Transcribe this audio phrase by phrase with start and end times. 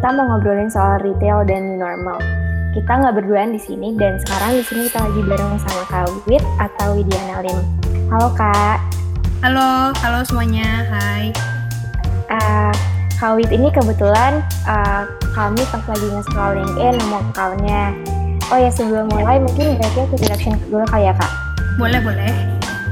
[0.00, 2.16] kita mau ngobrolin soal retail dan new normal.
[2.72, 6.40] Kita nggak berduaan di sini dan sekarang di sini kita lagi bareng sama Kak Wid
[6.56, 7.60] atau Widiana Lim.
[8.08, 8.80] Halo Kak.
[9.44, 10.88] Halo, halo semuanya.
[10.88, 11.36] Hai.
[12.32, 12.72] Uh,
[13.20, 15.04] Kak Wid ini kebetulan uh,
[15.36, 17.92] kami pas lagi nge-scroll LinkedIn nemu account-nya.
[18.48, 21.28] Oh ya sebelum mulai mungkin baiknya introduction dulu kali ya Kak?
[21.76, 22.32] Boleh, boleh.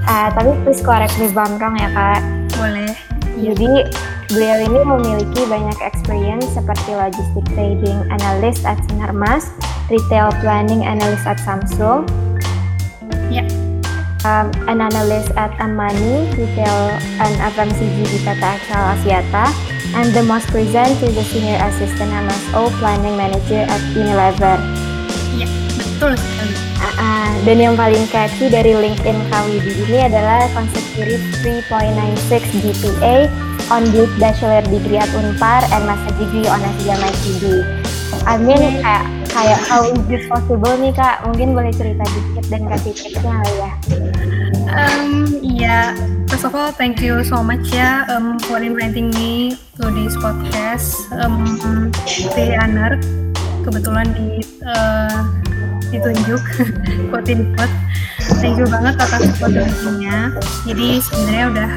[0.04, 2.20] Uh, tapi please correct me if I'm wrong ya Kak.
[2.52, 2.92] Boleh.
[3.40, 3.88] Jadi
[4.28, 9.48] beliau ini memiliki banyak experience seperti logistic trading analyst at Sinarmas,
[9.88, 12.04] retail planning analyst at Samsung,
[13.32, 13.44] Ya.
[14.28, 16.92] um, an analyst at Amani, retail
[17.24, 19.48] and FMCG di PT Excel Asiata,
[19.96, 24.60] and the most present is the senior assistant MSO planning manager at Unilever.
[25.40, 25.48] Ya,
[25.80, 26.52] betul sekali.
[26.78, 27.28] Ah, ah.
[27.42, 34.64] dan yang paling catchy dari LinkedIn KWD ini adalah consecutive 3.96 GPA on both bachelor
[34.64, 36.60] degree at Unpar and master degree on
[37.24, 37.64] TD.
[38.24, 41.24] I mean kayak kayak how is this possible nih kak?
[41.24, 43.70] Mungkin boleh cerita dikit dan kasih tipsnya ya.
[44.68, 45.96] Um, ya,
[46.28, 50.92] first of all, thank you so much ya um, for inviting me to this podcast.
[51.16, 51.88] Um,
[52.36, 53.00] very honored.
[53.64, 55.47] Kebetulan di uh,
[55.88, 56.42] ditunjuk
[57.08, 57.72] quote in quote.
[58.38, 60.36] Thank you banget atas opportunity-nya.
[60.68, 61.70] Jadi sebenarnya udah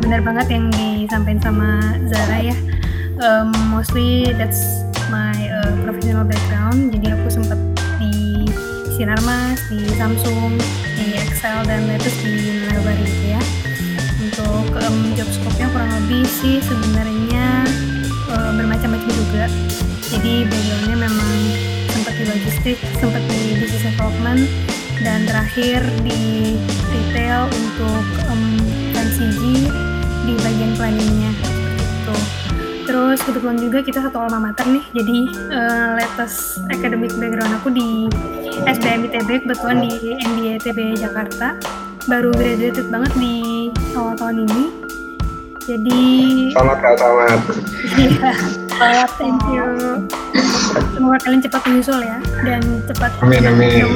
[0.00, 1.68] benar banget yang disampaikan sama
[2.08, 2.56] Zara ya.
[3.20, 4.60] Um, mostly that's
[5.12, 6.96] my uh, professional background.
[6.96, 7.60] Jadi aku sempat
[8.00, 8.48] di
[8.96, 10.56] Sinarmas, di Samsung,
[10.96, 13.42] di Excel dan latest di Unilever gitu ya.
[14.26, 17.68] Untuk um, job scope-nya kurang lebih sih sebenarnya
[18.32, 19.44] uh, bermacam-macam juga.
[20.08, 21.36] Jadi background-nya memang
[22.16, 24.48] di logistik, sempat di business development,
[25.04, 26.56] dan terakhir di
[26.88, 28.42] retail untuk um,
[28.96, 29.42] FMCG
[30.24, 32.16] di bagian planningnya seperti itu.
[32.86, 35.18] Terus kebetulan juga kita satu alma mater nih, jadi
[35.52, 38.08] uh, latest academic background aku di
[38.64, 41.60] SBM ITB, kebetulan di MBA ITB Jakarta.
[42.06, 43.68] Baru graduated banget di
[43.98, 44.64] awal tahun ini.
[45.66, 46.02] Jadi
[46.54, 47.40] Selamat kak, selamat.
[47.98, 48.30] Iya,
[48.70, 49.66] selamat, thank you.
[50.94, 53.10] Semoga kalian cepat menyusul ya dan cepat.
[53.22, 53.86] Amin, amin.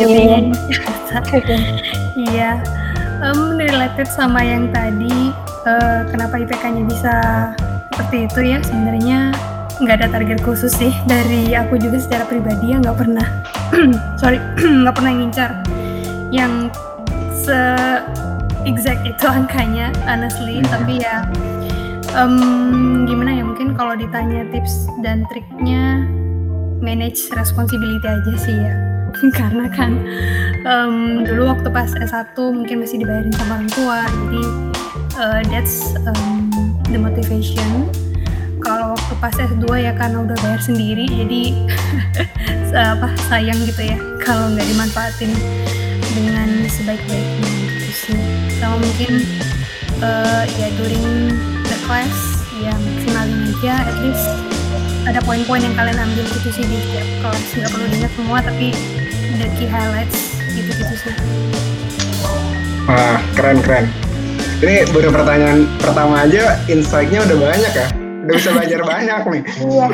[0.00, 0.44] Amin.
[2.14, 2.58] Iya,
[3.22, 5.30] um, related sama yang tadi,
[5.62, 7.14] eh, kenapa IPK-nya bisa
[7.94, 8.58] seperti itu ya?
[8.66, 9.30] Sebenarnya
[9.78, 13.26] nggak ada target khusus sih dari aku juga secara pribadi ya nggak pernah,
[14.20, 14.42] sorry,
[14.82, 15.50] nggak pernah ngincar
[16.34, 16.66] yang
[17.30, 17.58] se
[18.66, 20.58] exact itu angkanya, honestly.
[20.66, 21.22] Tapi ya
[22.14, 26.06] em, gimana ya mungkin kalau ditanya tips dan triknya
[26.78, 28.74] manage responsibility aja sih ya.
[29.38, 29.98] Karena kan
[30.66, 34.42] em, dulu waktu pas S1 mungkin masih dibayarin sama orang tua jadi
[35.18, 36.50] eh, that's em,
[36.90, 37.90] the motivation.
[38.62, 41.42] Kalau waktu pas S2 ya karena udah bayar sendiri jadi
[42.96, 45.30] apa sayang gitu ya kalau nggak dimanfaatin
[46.16, 48.18] dengan sebaik-baiknya gitu sih.
[48.58, 49.20] Sama mungkin
[50.00, 51.06] eh, ya during
[51.84, 52.16] the class
[52.64, 54.24] ya maksimalin aja at least
[55.04, 58.66] ada poin-poin yang kalian ambil gitu sih di setiap kelas nggak perlu diingat semua tapi
[59.36, 61.14] the key highlights gitu-gitu sih
[62.84, 63.88] Wah, keren keren.
[64.60, 67.88] Ini baru pertanyaan pertama aja, insight-nya udah banyak ya.
[68.28, 69.42] Udah bisa belajar banyak nih.
[69.56, 69.86] Iya.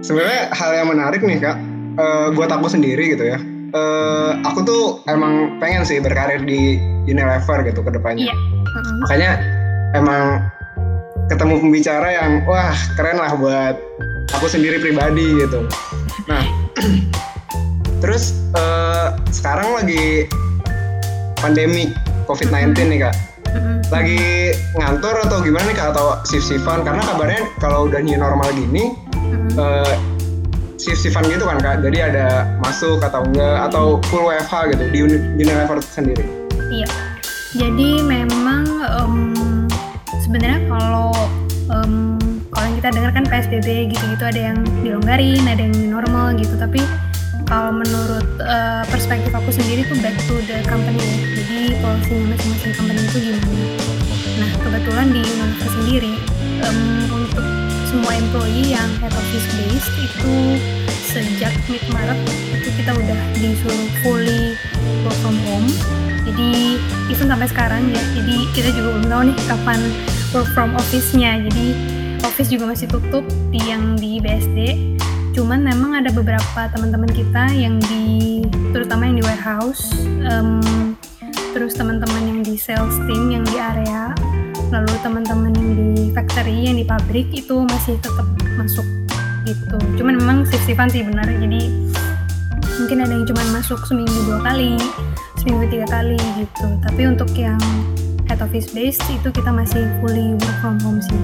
[0.00, 1.60] Sebenarnya hal yang menarik nih kak,
[2.00, 3.36] eh, buat aku sendiri gitu ya.
[3.76, 8.32] Eh, aku tuh emang pengen sih berkarir di Unilever gitu ke depannya.
[8.32, 8.36] Iya.
[8.40, 8.96] Mm-mm.
[9.04, 9.30] Makanya
[9.94, 10.44] emang
[11.30, 13.74] ketemu pembicara yang wah keren lah buat
[14.34, 15.66] aku sendiri pribadi gitu.
[16.26, 16.42] Nah,
[18.02, 20.26] terus eh, sekarang lagi
[21.38, 21.90] pandemi
[22.26, 23.16] COVID-19 nih kak.
[23.90, 26.86] Lagi ngantor atau gimana nih kak atau shift-shiftan?
[26.86, 28.94] Karena kabarnya kalau udah new normal gini
[29.58, 29.94] eh,
[30.78, 31.82] shift-shiftan gitu kan kak.
[31.82, 36.26] Jadi ada masuk atau enggak atau full WFH gitu di Uni- Unilever sendiri.
[36.70, 36.90] Iya.
[37.50, 39.14] Jadi memang em,
[40.30, 41.10] sebenarnya kalau
[41.74, 42.14] em,
[42.54, 46.54] kalau yang kita dengar kan PSBB gitu-gitu ada yang dilonggarin, ada yang normal gitu.
[46.54, 46.78] Tapi
[47.50, 51.02] kalau menurut eh, perspektif aku sendiri tuh back to the company.
[51.34, 53.66] Jadi policy masing-masing company itu gimana.
[54.38, 56.14] Nah kebetulan di Unilever sendiri
[56.62, 56.78] em,
[57.10, 57.46] untuk
[57.90, 60.34] semua employee yang head office based itu
[61.10, 62.14] sejak mid Maret
[62.54, 64.54] itu kita udah disuruh fully
[65.02, 65.66] work from home
[66.26, 66.50] jadi
[67.08, 69.80] even sampai sekarang ya jadi kita juga belum tahu nih kapan
[70.30, 71.42] work from office-nya.
[71.50, 71.66] Jadi
[72.22, 74.58] office juga masih tutup di yang di BSD
[75.30, 78.42] cuman memang ada beberapa teman-teman kita yang di
[78.74, 79.94] terutama yang di warehouse
[80.26, 80.58] em,
[81.54, 84.10] terus teman-teman yang di sales team yang di area
[84.74, 88.26] lalu teman-teman yang di di factory yang di pabrik itu masih tetap
[88.58, 88.82] masuk
[89.46, 89.78] gitu.
[89.94, 91.26] Cuman memang shift-shiftan sih benar.
[91.26, 91.70] Jadi
[92.82, 94.74] mungkin ada yang cuma masuk seminggu dua kali
[95.40, 97.56] seminggu tiga kali gitu tapi untuk yang
[98.26, 101.16] head office based itu kita masih fully work from home sih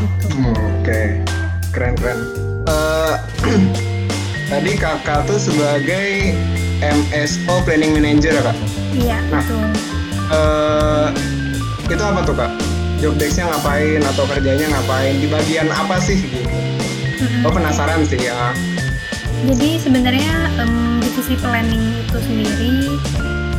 [0.00, 1.22] gitu Hmm, Oke,
[1.70, 2.18] keren keren.
[2.66, 3.14] Eh,
[4.50, 6.34] tadi kakak tuh sebagai
[6.82, 8.56] MSO Planning Manager kak.
[8.92, 9.38] iya Nah.
[9.38, 9.62] betul
[10.26, 11.08] Eh,
[11.86, 12.50] itu apa tuh kak?
[12.96, 15.14] Job desk-nya ngapain atau kerjanya ngapain?
[15.14, 16.18] Di bagian apa sih?
[16.18, 16.48] Gitu.
[17.20, 17.44] Mm-mm.
[17.44, 18.50] Oh penasaran sih ya.
[19.44, 22.76] Jadi sebenarnya em, divisi planning itu sendiri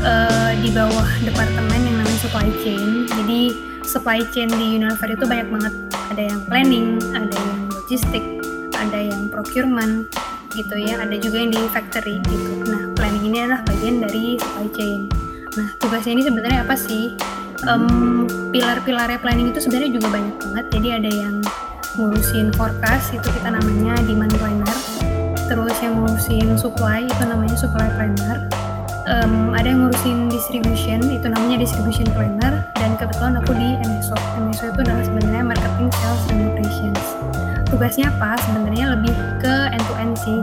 [0.01, 3.05] eh, di bawah departemen yang namanya supply chain.
[3.05, 3.53] Jadi
[3.85, 5.73] supply chain di Unilever itu banyak banget.
[6.09, 8.25] Ada yang planning, ada yang logistik,
[8.73, 10.09] ada yang procurement
[10.57, 10.97] gitu ya.
[11.05, 12.65] Ada juga yang di factory gitu.
[12.65, 14.99] Nah planning ini adalah bagian dari supply chain.
[15.53, 17.13] Nah tugasnya ini sebenarnya apa sih?
[17.61, 17.85] Em,
[18.49, 20.65] pilar-pilarnya planning itu sebenarnya juga banyak banget.
[20.73, 21.35] Jadi ada yang
[21.95, 24.74] ngurusin forecast itu kita namanya demand planner
[25.45, 28.49] terus yang ngurusin supply itu namanya supply planner.
[29.05, 32.65] Em, ada yang ngurusin distribution itu namanya distribution planner.
[32.77, 37.03] Dan kebetulan aku di MSO MSO itu adalah sebenarnya marketing sales dan operations.
[37.69, 38.37] Tugasnya apa?
[38.45, 40.39] Sebenarnya lebih ke end to end sih.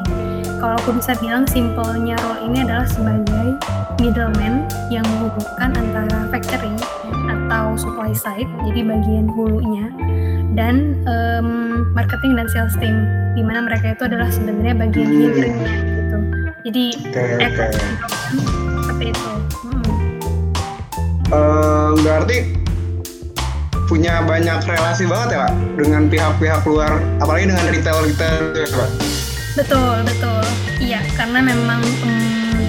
[0.63, 3.59] Kalau aku bisa bilang simpelnya role ini adalah sebagai
[3.99, 6.75] middleman yang menghubungkan antara factory
[7.31, 9.87] atau supply side jadi bagian hulunya
[10.53, 11.49] dan em,
[11.91, 15.17] marketing dan sales team di mana mereka itu adalah sebenarnya bagian Hmm.
[15.19, 15.53] hilirnya
[15.89, 16.17] gitu
[16.63, 17.67] jadi Oke eh, oke.
[18.83, 19.31] seperti itu
[19.63, 19.83] Hmm.
[21.29, 22.37] Eh, berarti
[23.87, 28.89] punya banyak relasi banget ya kak dengan pihak-pihak luar, apalagi dengan retail retail ya kak.
[29.53, 30.41] betul betul
[30.79, 32.21] iya karena memang em,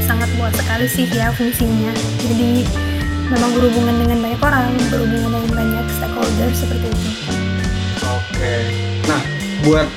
[0.01, 1.91] sangat luas sekali sih ya fungsinya
[2.21, 2.67] jadi
[3.25, 7.22] memang berhubungan dengan banyak orang berhubungan dengan banyak stakeholder seperti itu.
[9.07, 9.21] Nah,
[9.63, 9.87] buat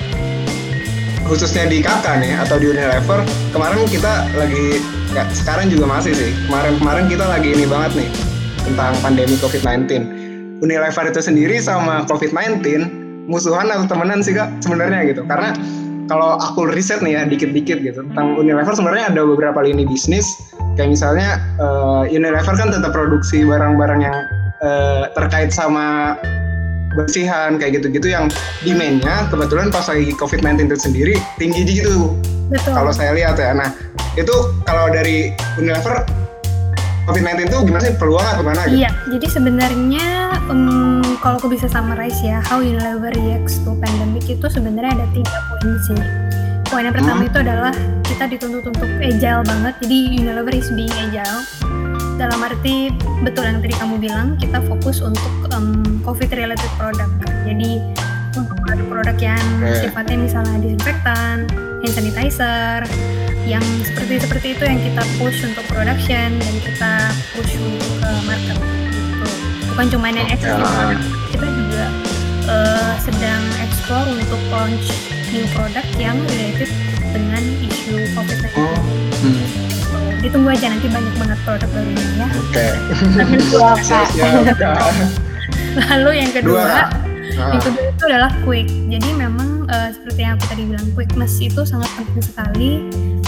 [1.26, 4.78] khususnya di kakak nih atau di Unilever, kemarin kita lagi
[5.14, 6.30] ya sekarang juga masih sih.
[6.46, 8.08] Kemarin-kemarin kita lagi ini banget nih
[8.66, 9.90] tentang pandemi COVID-19.
[10.62, 12.64] Unilever itu sendiri sama COVID-19
[13.26, 15.26] musuhan atau temenan sih kak sebenarnya gitu.
[15.26, 15.52] Karena
[16.06, 20.26] kalau aku riset nih ya dikit-dikit gitu tentang Unilever sebenarnya ada beberapa lini bisnis
[20.78, 24.16] kayak misalnya eh, Unilever kan tetap produksi barang-barang yang
[24.62, 26.14] eh, terkait sama
[26.96, 28.26] bersihan kayak gitu-gitu yang
[28.64, 32.16] demand-nya kebetulan pas lagi COVID-19 itu sendiri tinggi gitu
[32.48, 33.52] betul kalau saya lihat ya.
[33.52, 33.70] Nah
[34.16, 34.32] itu
[34.64, 36.02] kalau dari Unilever
[37.06, 38.82] COVID-19 itu gimana sih peluang atau mana gitu?
[38.82, 40.06] Iya, jadi sebenarnya
[40.50, 45.38] em, kalau aku bisa summarize ya, how Unilever reacts to pandemic itu sebenarnya ada tiga
[45.46, 45.98] poin sih.
[46.66, 47.30] Poin yang pertama Hmm.
[47.30, 47.72] itu adalah
[48.02, 51.38] kita dituntut untuk agile banget, jadi Unilever is being agile.
[52.16, 52.88] Dalam arti
[53.20, 57.12] betul yang tadi kamu bilang, kita fokus untuk em, COVID related product.
[57.44, 57.80] Jadi
[58.32, 59.44] untuk produk-produk yang
[59.80, 61.44] sifatnya misalnya disinfektan,
[61.80, 62.80] hand sanitizer,
[63.46, 66.92] yang seperti seperti itu yang kita push untuk production dan kita
[67.32, 69.26] push untuk ke market gitu.
[69.70, 70.56] Bukan cuma yang Ya.
[70.56, 71.84] produk, kita juga
[72.46, 74.86] eh, sedang explore untuk launch
[75.30, 76.70] new product yang related
[77.12, 78.56] dengan isu COVID-19.
[78.56, 78.78] Oh,
[79.20, 79.44] hmm,
[80.24, 82.28] Ditunggu aja nanti banyak banget produk barunya ya.
[82.30, 82.66] Oke.
[83.50, 84.06] Dua kak.
[84.56, 84.78] Kak.
[85.92, 86.64] Lalu yang Dua kedua.
[87.36, 88.68] Ah, Yang kedua itu adalah quick.
[88.88, 92.70] Jadi memang eh, seperti yang aku tadi bilang, quickness itu sangat penting sekali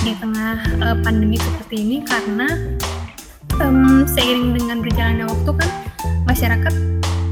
[0.00, 2.49] di tengah eh, pandemi seperti ini karena
[3.61, 5.71] em, seiring dengan berjalannya waktu kan
[6.25, 6.75] masyarakat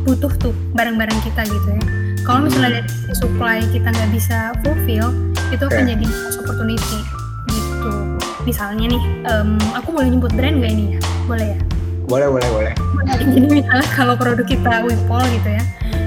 [0.05, 1.83] butuh tuh barang-barang kita gitu ya.
[2.27, 5.15] Kalau misalnya dari sisi supply kita nggak bisa fulfill,
[5.55, 5.91] itu akan Oke.
[5.95, 6.07] jadi
[6.43, 6.99] opportunity.
[8.47, 11.01] Misalnya nih, em, aku boleh nyebut brand nggak ini ya?
[11.27, 11.59] Boleh ya?
[12.07, 12.75] boleh boleh boleh.
[13.35, 15.65] Jadi misalnya kalau produk kita Wipol gitu ya,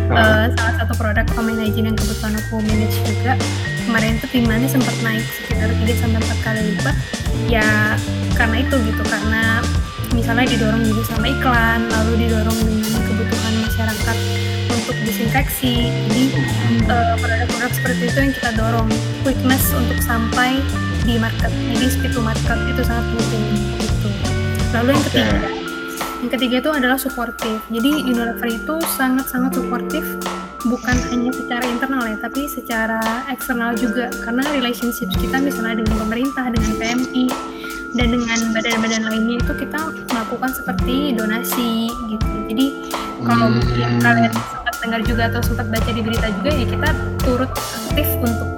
[0.09, 3.37] Ah, Eh, salah satu produk home and hygiene yang kebetulan aku manage juga
[3.85, 6.95] kemarin tuh demandnya sempat naik sekitar 3 sampai 4 kali lipat
[7.45, 7.93] ya
[8.33, 9.61] karena itu gitu karena
[10.09, 14.17] misalnya didorong juga sama iklan lalu didorong dengan kebutuhan masyarakat
[14.73, 16.23] untuk disinfeksi jadi
[16.89, 18.89] eh, produk-produk seperti itu yang kita dorong
[19.21, 20.57] quickness untuk sampai
[21.05, 23.43] di market jadi speed to market itu sangat penting
[23.79, 24.09] gitu
[24.73, 25.59] lalu yang ketiga
[26.19, 27.63] yang ketiga itu adalah supportive.
[27.71, 30.19] Jadi Unilever itu sangat-sangat supportive
[30.67, 32.99] bukan hanya secara internal ya, tapi secara
[33.31, 34.11] eksternal juga.
[34.27, 37.25] Karena relationship kita misalnya dengan pemerintah, dengan PMI,
[37.95, 39.79] dan dengan badan-badan lainnya itu kita
[40.11, 42.27] melakukan seperti donasi gitu.
[42.51, 42.65] Jadi
[43.23, 43.99] kalau Hmm.
[44.03, 46.89] kalian sempat dengar juga atau sempat baca di berita juga ya kita
[47.23, 48.49] turut aktif untuk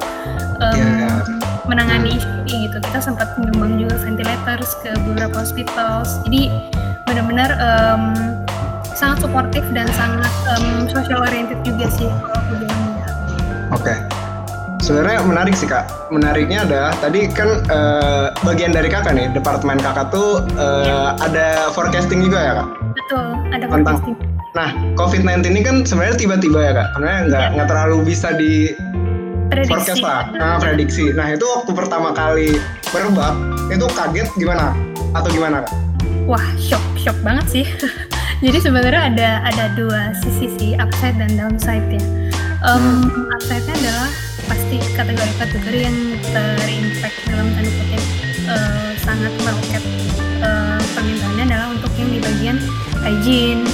[0.66, 1.41] em, Iya.
[1.72, 2.20] Menangani
[2.52, 2.84] ini gitu.
[2.84, 6.20] Kita sempat menyumbang juga ventilators ke beberapa hospitals.
[6.28, 6.52] Jadi
[7.08, 8.04] benar-benar em,
[8.92, 13.08] sangat suportif dan sangat um, social oriented juga sih kalau aku bilang ya.
[13.72, 13.96] Oke.
[14.82, 15.86] Sebenarnya menarik sih kak.
[16.10, 20.98] Menariknya adalah tadi kan uh, bagian dari kakak nih, departemen kakak tuh uh, ya.
[21.22, 22.68] ada forecasting juga ya kak?
[22.98, 24.02] Betul, ada Tentang.
[24.02, 24.16] forecasting.
[24.52, 27.54] Nah, COVID-19 ini kan sebenarnya tiba-tiba ya kak, karena nggak ya.
[27.56, 28.74] nggak terlalu bisa di
[29.52, 29.72] prediksi.
[29.76, 31.06] forecast lah, nah, prediksi.
[31.12, 32.56] Nah itu waktu pertama kali
[32.96, 33.36] merebak,
[33.68, 34.72] itu kaget gimana?
[35.12, 35.76] Atau gimana kak?
[36.24, 37.66] Wah, shock, shock banget sih.
[38.46, 42.02] Jadi sebenarnya ada ada dua sisi sih, upside dan downside ya.
[42.66, 43.36] Um, hmm.
[43.38, 44.10] Upside-nya adalah
[44.50, 45.98] pasti kategori-kategori yang
[46.34, 48.04] terimpact dalam tanda kutip
[48.50, 49.84] uh, sangat meroket
[50.42, 52.58] uh, permintaannya adalah untuk yang di bagian
[53.02, 53.66] hygiene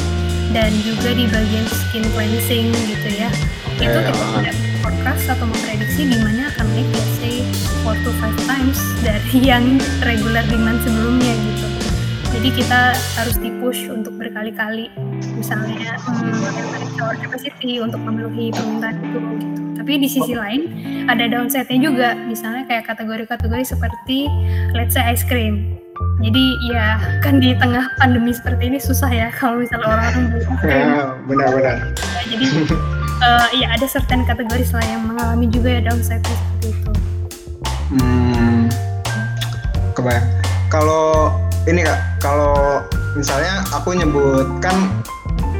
[0.55, 3.29] dan juga di bagian skin cleansing gitu ya.
[3.77, 4.55] Itu kita tidak
[4.87, 7.43] forecast atau memprediksi di mana akan naik let's say
[7.83, 11.67] 4 to 5 times dari yang regular demand sebelumnya gitu.
[12.31, 14.87] Jadi kita harus dipush untuk berkali-kali.
[15.35, 19.47] Misalnya hmm, shower capacity untuk memenuhi permintaan itu gitu.
[19.75, 20.71] tapi di sisi lain
[21.11, 22.09] ada downside-nya juga.
[22.15, 24.31] Misalnya kayak kategori-kategori seperti
[24.71, 25.75] let's say ice cream.
[26.23, 26.95] Jadi ya
[27.27, 31.75] kan di tengah pandemi seperti ini susah ya kalau misalnya orang-orang beli ya, benar-benar.
[31.91, 32.45] Ya, jadi
[33.21, 36.91] uh, ya ada certain kategori selain yang mengalami juga ya downside seperti itu
[37.97, 38.69] hmm
[39.97, 40.27] kebayang
[40.69, 41.33] kalau
[41.67, 42.83] ini kak kalau
[43.17, 44.87] misalnya aku nyebutkan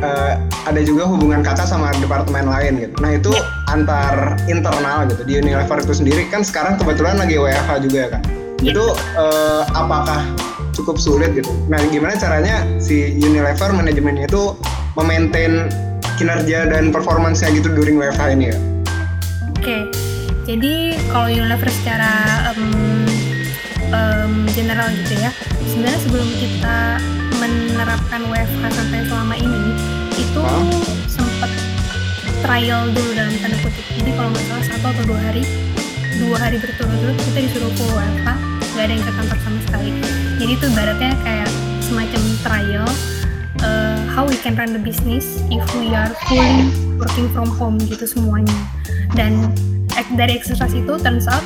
[0.04, 0.38] uh,
[0.68, 2.96] ada juga hubungan kakak sama departemen lain gitu.
[3.00, 3.32] Nah itu
[3.72, 8.24] antar internal gitu di Unilever itu sendiri kan sekarang kebetulan lagi WFH juga ya kak.
[8.62, 8.72] Ya.
[8.74, 8.86] Itu
[9.16, 10.22] uh, apakah
[10.76, 11.50] cukup sulit gitu?
[11.72, 14.54] Nah gimana caranya si Unilever manajemennya itu
[14.98, 15.72] memaintain
[16.18, 18.58] kinerja dan performansnya gitu during WFH ini ya?
[19.54, 19.78] Oke,
[20.48, 22.12] jadi kalau Unilever secara
[22.56, 23.06] um,
[23.92, 25.32] um, general gitu ya
[25.68, 26.78] sebenarnya sebelum kita
[27.38, 29.64] menerapkan WFH sampai selama ini
[30.18, 30.82] itu huh?
[31.06, 31.52] sempat
[32.42, 35.44] trial dulu dalam tanda kutip jadi kalau nggak salah satu atau dua hari
[36.18, 38.28] dua hari berturut-turut kita disuruh ke WFH
[38.74, 39.92] nggak ada yang ke kantor sama sekali
[40.38, 41.50] jadi itu ibaratnya kayak
[41.84, 42.88] semacam trial
[43.64, 48.06] uh, how we can run the business if we are fully working from home gitu
[48.06, 48.58] semuanya.
[49.14, 49.54] Dan
[50.14, 51.44] dari exercise itu turns out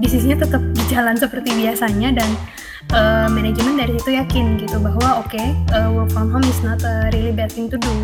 [0.00, 2.30] bisnisnya tetap berjalan seperti biasanya dan
[2.96, 6.80] uh, manajemen dari situ yakin gitu bahwa oke okay, uh, work from home is not
[6.82, 7.94] a really bad thing to do.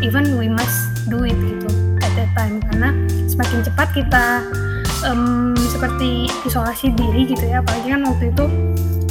[0.00, 1.68] Even we must do it gitu
[2.00, 2.62] at that time.
[2.62, 2.94] Karena
[3.26, 4.26] semakin cepat kita
[5.06, 8.44] um, seperti isolasi diri gitu ya apalagi kan waktu itu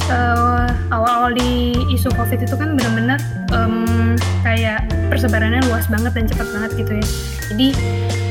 [0.08, 3.20] uh, awal-awal di isu covid itu kan benar-benar
[3.52, 7.06] um, kayak persebarannya luas banget dan cepat banget gitu ya.
[7.52, 7.68] Jadi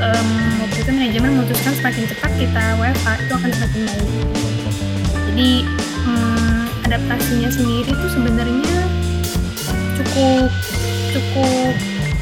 [0.01, 0.29] um,
[0.65, 4.09] waktu itu manajemen memutuskan semakin cepat kita WFH itu akan semakin baik.
[5.31, 5.51] Jadi
[6.05, 8.77] um, adaptasinya sendiri itu sebenarnya
[9.97, 10.49] cukup
[11.13, 11.73] cukup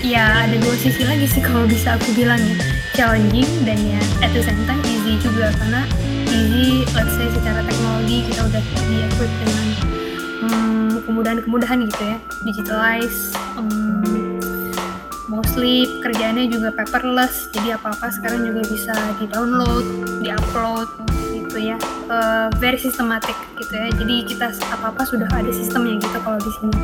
[0.06, 2.58] ya ada dua sisi lagi sih kalau bisa aku bilang ya.
[2.96, 5.84] Challenging dan ya at the same time easy juga karena
[6.36, 9.68] easy let's say secara teknologi kita udah di equip dengan
[10.44, 12.18] um, kemudahan-kemudahan gitu ya.
[12.44, 14.04] Digitalize um,
[15.32, 17.48] mostly kerjaannya juga paperless.
[17.56, 19.86] Jadi apa-apa sekarang juga bisa di download
[20.20, 20.92] di upload
[21.32, 21.78] gitu ya.
[22.12, 23.88] Uh, very systematic gitu ya.
[23.96, 26.78] Jadi kita apa-apa sudah ada sistemnya gitu kalau di sini.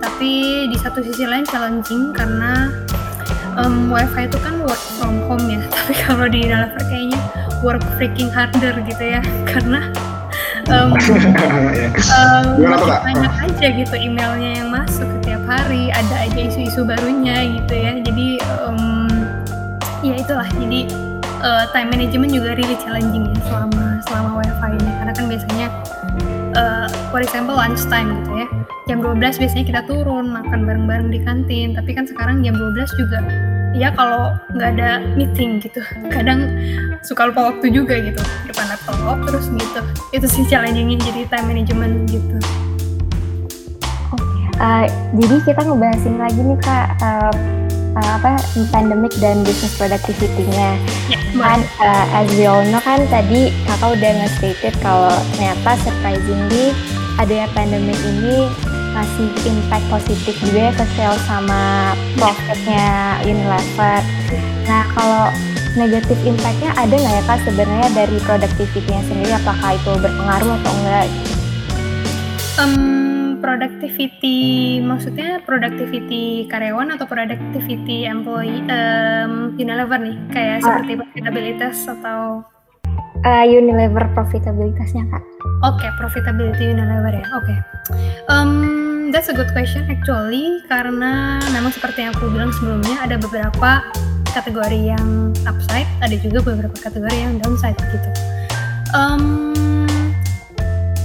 [0.00, 0.32] Tapi
[0.72, 2.72] di satu sisi lain challenging karena
[3.60, 7.20] um, wifi itu kan work from home ya tapi kalau di developer kayaknya
[7.62, 9.22] work freaking harder gitu ya.
[9.54, 9.86] Karena
[10.66, 10.90] um,
[12.10, 12.46] um,
[13.06, 15.94] banyak aja gitu emailnya yang masuk setiap hari.
[15.94, 18.02] Ada aja isu-isu barunya gitu ya.
[18.02, 19.06] Jadi um,
[20.02, 20.50] ya itulah.
[20.58, 20.90] Jadi
[21.46, 24.90] uh, time management juga really challenging ya selama selama wifi ini.
[24.98, 25.66] Karena kan biasanya
[26.58, 28.48] uh, for example lunch time gitu ya.
[28.90, 31.78] Jam 12 biasanya kita turun makan bareng-bareng di kantin.
[31.78, 33.22] Tapi kan sekarang jam 12 juga
[33.76, 35.84] ya kalau nggak ada meeting gitu.
[36.08, 36.48] Kadang
[37.04, 38.18] suka lupa waktu juga gitu
[38.48, 39.80] depan laptop terus gitu.
[40.16, 42.36] Itu sih challengingnya jadi time management gitu.
[44.56, 46.96] Uh, jadi kita ngebahasin lagi nih kak.
[47.04, 47.34] Uh,
[47.96, 48.40] uh, apa
[48.72, 50.76] pandemic dan business productivity-nya.
[51.08, 56.72] Ya, kan uh, as we all know kan tadi kakak udah nge-stated kalau ternyata surprisingly
[57.16, 58.48] adanya pandemic ini
[58.96, 64.00] ngasih impact positif juga ya ke sales sama profitnya Unilever.
[64.64, 65.28] Nah kalau
[65.76, 71.06] negatif impactnya ada nggak ya kak sebenarnya dari productivity-nya sendiri apakah itu berpengaruh atau enggak?
[72.56, 80.80] Um, productivity maksudnya productivity karyawan atau productivity employee um, Unilever nih kayak ah.
[80.80, 82.48] seperti profitabilitas atau
[83.26, 85.22] uh, Unilever profitabilitasnya kak?
[85.66, 87.26] Oke, okay, profitability Unilever ya.
[87.34, 87.50] Oke.
[87.50, 87.58] Okay.
[88.30, 93.82] Um, that's a good question actually karena memang seperti yang aku bilang sebelumnya ada beberapa
[94.30, 98.10] kategori yang upside, ada juga beberapa kategori yang downside gitu.
[98.94, 99.88] Um,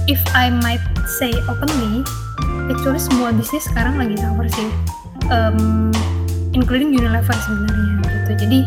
[0.06, 0.84] if I might
[1.18, 2.04] say openly,
[2.68, 4.68] actually semua bisnis sekarang lagi suffer sih,
[5.32, 5.88] um,
[6.52, 8.32] including Unilever sebenarnya gitu.
[8.46, 8.58] Jadi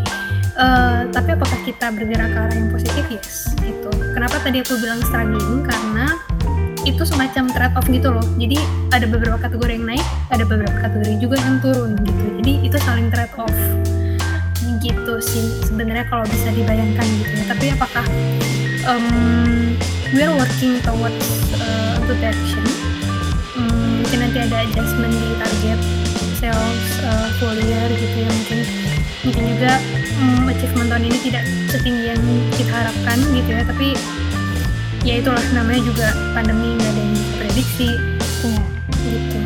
[0.56, 3.04] uh, tapi apakah kita bergerak ke arah yang positif?
[3.12, 3.92] Yes, gitu.
[4.12, 5.64] Kenapa tadi aku bilang struggling?
[5.64, 6.16] Karena
[6.86, 8.62] itu semacam trade off gitu loh jadi
[8.94, 13.10] ada beberapa kategori yang naik ada beberapa kategori juga yang turun gitu jadi itu saling
[13.10, 13.58] trade off
[14.86, 18.06] gitu sih sebenarnya kalau bisa dibayangkan gitu ya tapi apakah
[18.86, 19.74] um,
[20.14, 21.26] we are working towards
[21.58, 22.62] uh, good direction
[23.58, 25.80] um, mungkin nanti ada adjustment di target
[26.38, 28.85] sales uh, full gitu ya mungkin
[29.26, 29.82] mungkin juga
[30.22, 32.22] um, achievement tahun ini tidak setinggi yang
[32.56, 33.64] kita harapkan gitu ya.
[33.66, 33.88] Tapi
[35.06, 37.90] ya itulah namanya juga pandemi nggak ada yang prediksi
[38.46, 38.64] ya
[39.06, 39.38] gitu.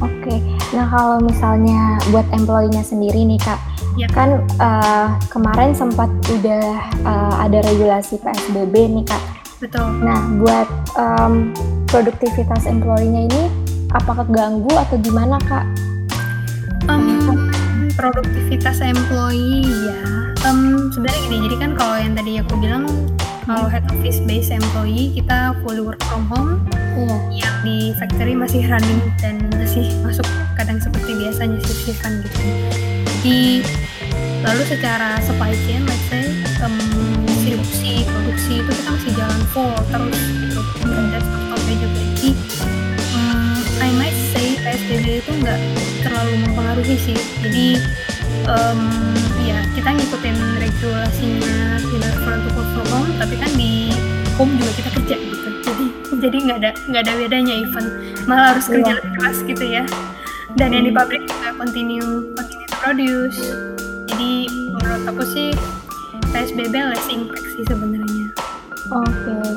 [0.00, 0.36] Oke
[0.74, 3.60] nah kalau misalnya buat employee-nya sendiri nih kak
[3.94, 4.08] ya.
[4.10, 6.66] kan uh, kemarin sempat udah
[7.06, 9.22] uh, ada regulasi PSBB nih kak.
[9.62, 9.86] Betul.
[10.02, 11.54] Nah buat um,
[11.86, 13.42] produktivitas employee-nya ini
[13.94, 15.64] apakah ganggu atau gimana kak?
[16.90, 17.43] Um,
[18.04, 20.00] produktivitas employee ya.
[20.44, 22.84] Um, sebenarnya gini jadi kan kalau yang tadi aku bilang
[23.48, 26.60] kalau head office base employee kita fully work from home.
[27.32, 27.48] Yeah.
[27.48, 32.40] yang di factory masih running dan masih masuk kadang seperti biasanya shift-shiftan gitu.
[33.24, 33.40] Jadi
[34.44, 36.28] lalu secara supply chain let's say
[36.60, 36.76] um,
[37.24, 40.60] distribusi produksi itu kita masih jalan full terus gitu.
[40.84, 42.13] Dan juga
[44.84, 45.60] PSBB itu nggak
[46.04, 47.16] terlalu mempengaruhi sih.
[47.40, 47.80] Jadi
[48.44, 48.80] um,
[49.40, 53.96] ya kita ngikutin regulasinya Universal untuk work from home tapi kan di
[54.36, 55.48] home juga kita kerja gitu.
[55.64, 55.84] Jadi
[56.28, 57.84] jadi nggak ada nggak ada bedanya even.
[58.28, 59.88] Malah harus kerja lebih keras gitu ya.
[60.52, 61.00] Dan yang di hmm.
[61.00, 63.40] pabrik juga continue continue to produce.
[64.12, 64.32] Jadi
[64.68, 65.56] menurut aku sih
[66.28, 68.28] PSBB less impact sih sebenarnya.
[68.92, 69.32] Oke.
[69.32, 69.48] Okay.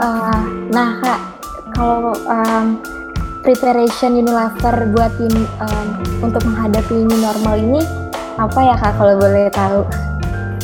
[0.00, 0.40] uh, eh,
[0.72, 1.20] nah kak
[1.76, 2.80] kalau um,
[3.42, 5.88] preparation Unilever buat ini um,
[6.22, 7.82] untuk menghadapi new normal ini
[8.38, 9.82] apa ya kak kalau boleh tahu?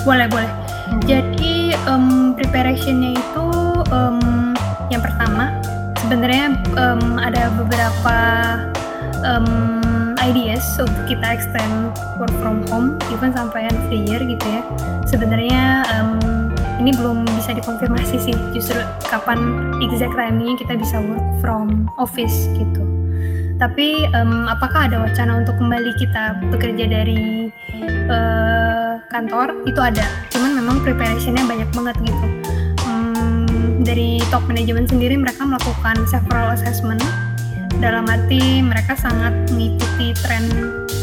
[0.06, 0.50] Boleh boleh.
[0.88, 1.02] Hmm.
[1.04, 3.46] Jadi um, preparationnya itu
[3.92, 4.54] um,
[4.88, 5.58] yang pertama
[6.00, 8.16] sebenarnya um, ada beberapa
[9.26, 14.46] um, ideas untuk kita extend work from home even sampai end of the year gitu
[14.46, 14.62] ya.
[15.04, 16.37] Sebenarnya um,
[16.78, 18.78] ini belum bisa dikonfirmasi sih justru
[19.10, 19.38] kapan
[19.82, 22.82] exact timingnya kita bisa work from office gitu.
[23.58, 27.50] Tapi um, apakah ada wacana untuk kembali kita bekerja dari
[28.06, 29.66] uh, kantor?
[29.66, 30.06] Itu ada.
[30.30, 32.26] Cuman memang preparationnya banyak banget gitu.
[32.86, 37.02] Um, dari top manajemen sendiri mereka melakukan several assessment.
[37.82, 40.46] Dalam arti mereka sangat mengikuti tren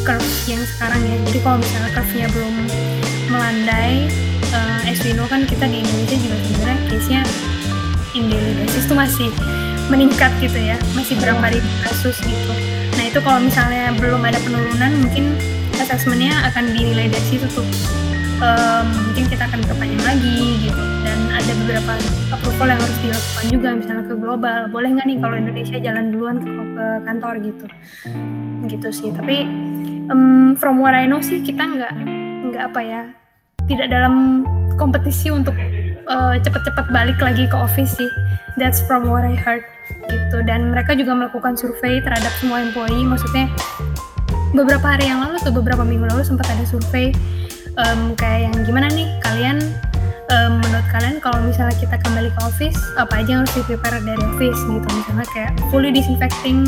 [0.08, 1.18] curve yang sekarang ya.
[1.28, 2.56] Jadi kalau misalnya curve-nya belum
[3.36, 3.96] melandai,
[4.86, 7.22] as we know kan kita di Indonesia juga sebenarnya case-nya
[8.16, 9.30] daily basis itu masih
[9.92, 12.54] meningkat gitu ya masih berapa ribu kasus gitu.
[12.96, 15.36] Nah itu kalau misalnya belum ada penurunan mungkin
[15.76, 17.68] asesmennya akan dinilai dari situ tuh.
[18.36, 20.82] Um, mungkin kita akan perpanjang lagi gitu.
[21.04, 21.94] Dan ada beberapa
[22.36, 24.60] approval yang harus dilakukan juga misalnya ke global.
[24.72, 27.66] Boleh nggak nih kalau Indonesia jalan duluan ke, ke kantor gitu?
[28.68, 29.10] Gitu sih.
[29.12, 29.38] Tapi
[30.12, 31.94] um, from what I know sih kita nggak
[32.52, 33.02] nggak apa ya
[33.66, 34.46] tidak dalam
[34.76, 35.56] kompetisi untuk
[36.08, 38.10] uh, cepet-cepet balik lagi ke office sih.
[38.56, 39.66] That's from what I heard
[40.08, 40.44] gitu.
[40.46, 43.04] Dan mereka juga melakukan survei terhadap semua employee.
[43.04, 43.52] Maksudnya
[44.56, 47.12] beberapa hari yang lalu atau beberapa minggu lalu sempat ada survei
[47.76, 49.60] um, kayak yang gimana nih kalian?
[50.26, 54.02] Um, menurut kalian kalau misalnya kita kembali ke office apa aja yang harus di prepare
[54.02, 54.58] dari office?
[54.58, 54.88] Gitu.
[54.90, 56.66] Misalnya kayak fully disinfecting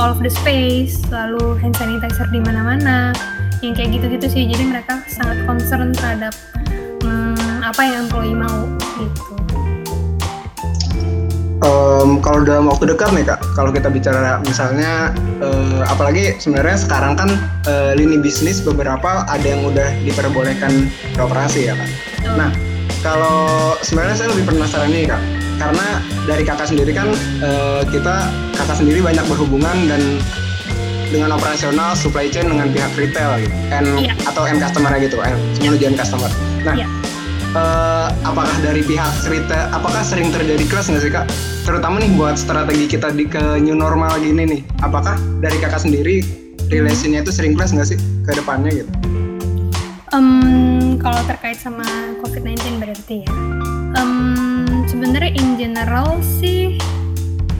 [0.00, 3.12] all of the space lalu hand sanitizer di mana-mana
[3.60, 4.42] yang kayak gitu-gitu sih.
[4.48, 6.32] Jadi mereka sangat concern terhadap
[7.68, 8.64] apa yang employee mau
[8.96, 9.38] gitu
[11.62, 17.18] um, kalau dalam waktu dekat nih kak, kalau kita bicara misalnya, uh, apalagi sebenarnya sekarang
[17.18, 17.30] kan
[17.66, 21.90] uh, lini bisnis beberapa ada yang udah diperbolehkan beroperasi ya kak.
[22.38, 22.50] Nah,
[23.04, 25.22] kalau sebenarnya saya lebih penasaran nih kak,
[25.58, 25.86] karena
[26.26, 27.08] dari kakak sendiri kan
[27.42, 30.02] uh, kita kakak sendiri banyak berhubungan dan
[31.08, 34.12] dengan operasional supply chain dengan pihak retail gitu, and, yeah.
[34.28, 35.16] atau end customer gitu,
[35.64, 36.28] menuju end customer.
[36.68, 37.07] Nah, yeah
[37.56, 41.26] uh, apakah dari pihak cerita apakah sering terjadi kelas nggak sih kak?
[41.64, 44.60] Terutama nih buat strategi kita di ke new normal gini nih.
[44.84, 46.24] Apakah dari kakak sendiri
[46.68, 48.90] relationnya itu sering kelas nggak sih ke depannya gitu?
[50.08, 51.84] Um, kalau terkait sama
[52.24, 53.32] COVID-19 berarti ya?
[53.96, 56.80] Um, sebenarnya in general sih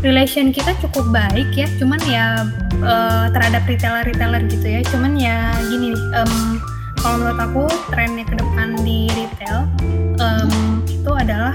[0.00, 1.68] relation kita cukup baik ya.
[1.76, 2.48] Cuman ya
[2.80, 4.80] uh, terhadap retailer-retailer gitu ya.
[4.88, 6.56] Cuman ya gini um,
[6.98, 9.68] kalau menurut aku trennya ke depan di retail
[10.16, 11.52] um, itu adalah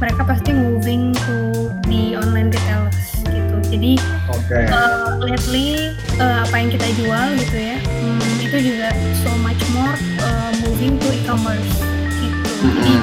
[0.00, 3.92] mereka pasti moving to di online retailers gitu jadi
[4.32, 4.64] okay.
[4.72, 8.88] uh, lately uh, apa yang kita jual gitu ya um, itu juga
[9.20, 9.92] so much more
[10.24, 11.76] uh, moving to e-commerce
[12.24, 12.72] gitu mm -hmm.
[12.80, 12.94] jadi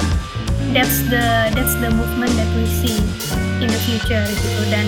[0.73, 2.97] that's the that's the movement that we see
[3.61, 4.85] in the future gitu dan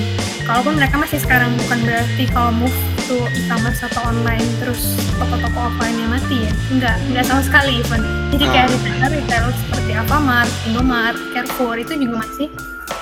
[0.49, 2.77] kalaupun mereka masih sekarang bukan berarti kalau move
[3.11, 8.45] to e-commerce atau online terus toko-toko offline-nya mati ya enggak enggak sama sekali even jadi
[8.47, 8.71] kayak ah.
[8.71, 12.47] retailer retailer seperti Alfamart, Indomart, Carrefour itu juga masih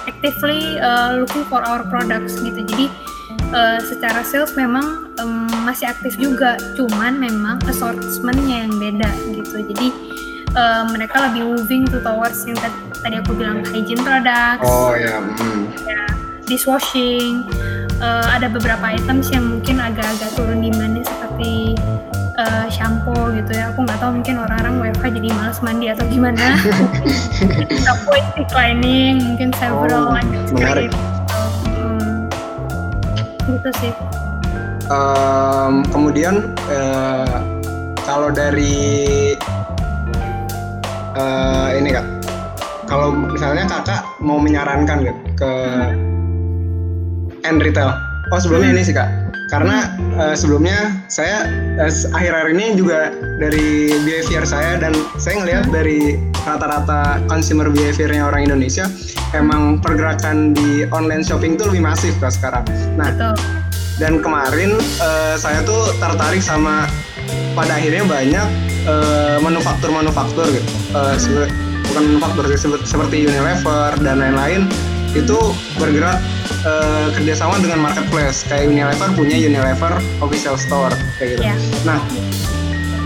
[0.10, 2.90] actively uh, looking for our products gitu jadi
[3.54, 9.88] uh, secara sales memang um, masih aktif juga cuman memang assortmentnya yang beda gitu jadi
[10.58, 12.58] uh, mereka lebih moving to towards yang
[13.00, 14.66] tadi aku bilang hygiene products.
[14.66, 15.22] Oh ya.
[15.22, 15.70] Hmm.
[15.86, 16.04] ya
[16.50, 17.46] dishwashing.
[18.00, 21.76] Uh, ada beberapa items yang mungkin agak-agak turun di mana seperti
[22.40, 23.76] uh, shampoo gitu ya.
[23.76, 26.56] Aku nggak tahu mungkin orang-orang WFH jadi malas mandi atau gimana.
[27.84, 30.20] Shampoo is declining, mungkin several oh,
[30.56, 30.92] menarik.
[31.76, 32.32] Hmm,
[33.52, 33.94] gitu sih.
[34.88, 37.44] Um, kemudian uh,
[38.08, 39.36] kalau dari
[41.14, 42.08] uh, ini kak
[42.90, 45.52] kalau misalnya kakak mau menyarankan gitu ke
[47.44, 47.96] end retail.
[48.30, 49.10] Oh sebelumnya ini sih kak.
[49.50, 49.90] Karena
[50.22, 51.50] uh, sebelumnya saya
[51.82, 53.10] uh, akhir-akhir ini juga
[53.42, 58.86] dari behavior saya dan saya ngelihat dari rata-rata consumer behaviornya orang Indonesia
[59.34, 62.64] emang pergerakan di online shopping tuh lebih masif kak sekarang.
[62.94, 63.34] Nah, Betul.
[63.98, 66.86] dan kemarin uh, saya tuh tertarik sama
[67.58, 68.48] pada akhirnya banyak
[68.86, 70.70] uh, manufaktur-manufaktur gitu.
[70.94, 71.18] Uh,
[71.90, 72.46] bukan manufaktur
[72.86, 74.70] seperti Unilever dan lain-lain
[75.18, 75.38] itu
[75.82, 76.22] bergerak
[76.66, 81.44] uh, kerjasama dengan marketplace kayak Unilever punya Unilever official store kayak gitu.
[81.46, 81.58] Yeah.
[81.88, 82.00] Nah,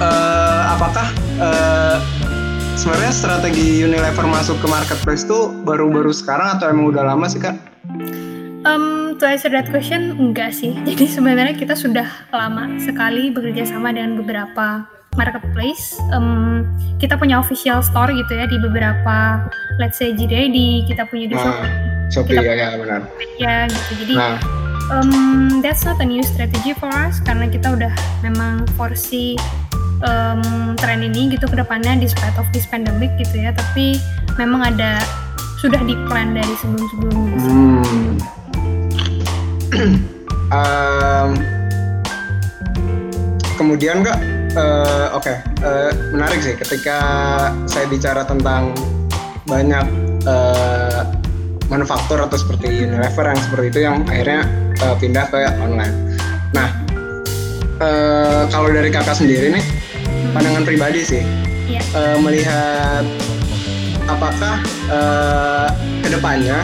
[0.01, 1.08] uh, apakah
[1.39, 1.97] uh,
[2.79, 7.56] sebenarnya strategi Unilever masuk ke marketplace itu baru-baru sekarang atau emang udah lama sih kak?
[8.63, 10.73] Um, to answer that question, enggak sih.
[10.88, 15.99] Jadi sebenarnya kita sudah lama sekali bekerja sama dengan beberapa marketplace.
[16.10, 16.65] Um,
[16.97, 19.45] kita punya official store gitu ya di beberapa,
[19.77, 21.92] let's say JD, kita punya di Shopee.
[22.13, 23.02] Shopee kita, ya, ya benar.
[23.41, 24.06] Ya gitu.
[24.06, 24.38] Jadi nah.
[24.93, 27.89] um, that's not a new strategy for us karena kita udah
[28.21, 29.34] memang foresee
[30.06, 33.49] um, tren ini gitu ke depannya despite of this pandemic gitu ya.
[33.49, 33.97] Tapi
[34.38, 35.02] memang ada
[35.58, 37.38] sudah di plan dari sebelum-sebelumnya.
[37.41, 38.13] Hmm.
[40.54, 41.30] um,
[43.58, 44.19] kemudian kak
[44.54, 45.41] uh, oke okay.
[45.65, 46.97] uh, eh, menarik sih ketika
[47.65, 48.73] saya bicara tentang
[49.47, 49.86] banyak
[50.26, 51.06] uh,
[51.73, 54.45] manufaktur atau seperti Unilever yang seperti itu yang akhirnya
[54.86, 55.95] uh, pindah ke online.
[56.53, 56.69] Nah,
[57.81, 59.65] uh, kalau dari kakak sendiri nih,
[60.38, 61.25] pandangan pribadi sih,
[61.65, 61.81] yeah.
[61.97, 63.01] Uh, melihat
[64.05, 64.62] apakah
[64.93, 65.73] uh,
[66.05, 66.62] ke depannya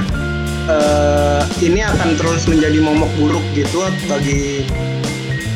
[0.70, 4.70] uh, ini akan terus menjadi momok buruk gitu bagi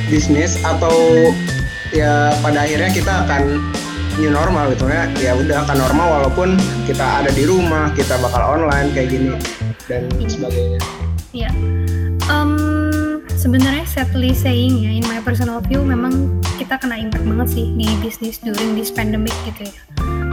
[0.10, 1.30] bisnis atau
[1.94, 3.62] ya pada akhirnya kita akan
[4.18, 5.08] new normal gitu ya.
[5.18, 9.34] Ya udah akan normal walaupun kita ada di rumah kita bakal online kayak gini
[9.90, 10.80] dan sebagainya.
[11.34, 11.50] Ya
[12.30, 17.66] um, sebenarnya sadly saying ya in my personal view memang kita kena impact banget sih
[17.76, 19.74] di bisnis during this pandemic gitu ya.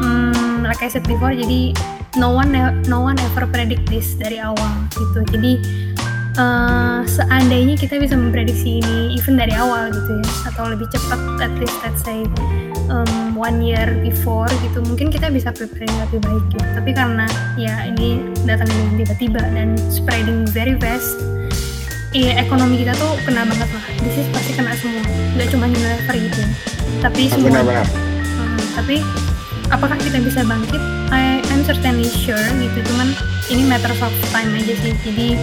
[0.01, 1.75] Um, like I said before jadi
[2.19, 2.53] no one
[2.87, 5.21] no one ever predict this dari awal gitu.
[5.31, 5.53] Jadi
[6.39, 11.53] uh, seandainya kita bisa memprediksi ini even dari awal gitu ya atau lebih cepat at
[11.59, 12.23] least let's say
[12.91, 17.87] um, one year before gitu mungkin kita bisa prepare lebih baik gitu tapi karena ya
[17.87, 21.17] ini datang dengan tiba-tiba dan spreading very fast
[22.11, 23.85] Iya, ekonomi kita tuh kena banget lah.
[24.03, 24.99] Bisnis pasti kena semua.
[25.39, 26.43] Gak cuma Unilever gitu.
[26.99, 27.55] Tapi semua.
[27.55, 27.87] Benar-benar.
[27.87, 28.97] Hmm, tapi
[29.71, 30.83] apakah kita bisa bangkit?
[31.15, 32.83] I, I'm certainly sure gitu.
[32.83, 33.15] Cuman
[33.47, 34.91] ini matter of time aja sih.
[35.07, 35.39] Jadi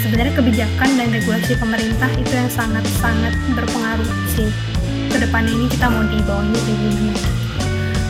[0.00, 4.71] sebenarnya kebijakan dan regulasi pemerintah itu yang sangat-sangat berpengaruh sih
[5.12, 7.20] ke depan ini kita mau di bawahnya di gimana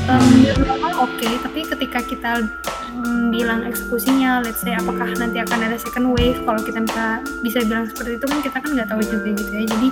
[0.06, 1.18] um, normal oke.
[1.18, 2.46] Okay, tapi ketika kita
[2.94, 7.58] um, bilang eksekusinya let's say apakah nanti akan ada second wave kalau kita bisa bisa
[7.66, 9.64] bilang seperti itu kan kita kan nggak tahu juga gitu ya.
[9.66, 9.88] Jadi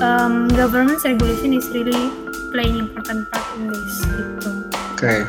[0.00, 2.08] um, government regulation is really
[2.48, 4.50] playing important part in this gitu.
[4.96, 4.96] Oke.
[4.96, 5.20] Okay.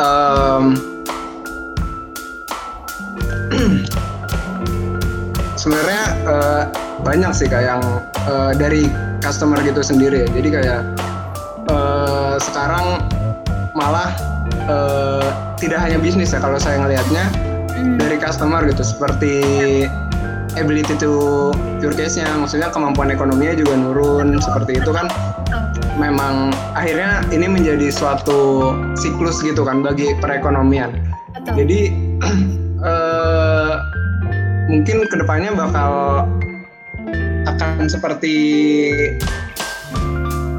[0.00, 0.76] um,
[5.60, 6.64] sebenarnya uh,
[7.04, 7.84] banyak sih kayak yang
[8.26, 10.26] uh, dari customer gitu sendiri.
[10.34, 10.80] Jadi kayak
[11.70, 13.00] uh, sekarang
[13.72, 14.12] malah
[14.68, 17.24] uh, tidak hanya bisnis ya kalau saya ngelihatnya
[17.78, 17.96] hmm.
[17.96, 19.34] dari customer gitu seperti
[20.60, 21.48] ability to
[21.80, 25.08] cure case-nya maksudnya kemampuan ekonominya juga nurun seperti itu kan
[25.96, 30.92] memang akhirnya ini menjadi suatu siklus gitu kan bagi perekonomian
[31.32, 31.64] Betul.
[31.64, 31.80] jadi
[32.84, 33.74] uh,
[34.72, 36.24] mungkin ke depannya bakal
[37.46, 38.36] akan seperti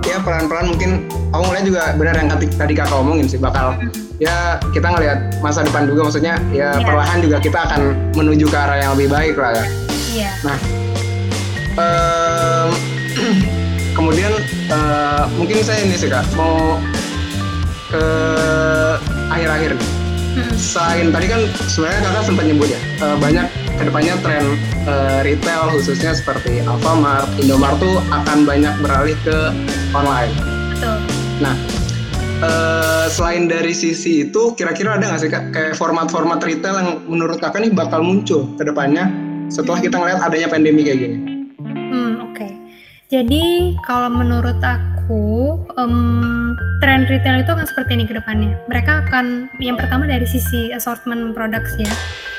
[0.03, 3.73] ya pelan-pelan mungkin aku ngeliat juga benar yang tadi kakak omongin sih bakal
[4.21, 6.85] ya kita ngelihat masa depan juga maksudnya ya yeah.
[6.85, 9.65] perlahan juga kita akan menuju ke arah yang lebih baik lah ya.
[10.13, 10.33] Yeah.
[10.45, 10.57] Nah,
[11.81, 12.69] um,
[13.97, 14.31] kemudian
[14.69, 16.77] uh, mungkin saya ini sih kak mau
[17.89, 18.05] ke
[19.33, 19.89] akhir-akhir nih.
[20.33, 20.53] Hmm.
[20.57, 23.45] Selain tadi kan sebenarnya kakak sempat nyebut ya uh, banyak
[23.83, 24.55] ke depannya tren
[24.87, 29.51] uh, retail khususnya seperti Alfamart, Indomart tuh akan banyak beralih ke
[29.91, 30.31] online.
[30.71, 30.97] Betul.
[31.43, 31.51] Nah,
[32.39, 37.43] uh, selain dari sisi itu, kira-kira ada nggak sih kak kayak format-format retail yang menurut
[37.43, 39.11] kakak nih bakal muncul ke depannya
[39.51, 41.17] setelah kita ngeliat adanya pandemi kayak gini?
[41.67, 42.39] Hmm, oke.
[42.39, 42.51] Okay.
[43.11, 48.55] Jadi kalau menurut aku um, tren retail itu akan seperti ini ke depannya.
[48.67, 51.89] Mereka akan yang pertama dari sisi assortment products ya